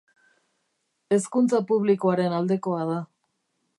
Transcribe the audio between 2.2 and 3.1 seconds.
aldekoa da.